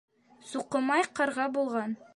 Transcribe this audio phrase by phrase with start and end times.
[0.53, 1.99] Суҡымай ҡарға булған.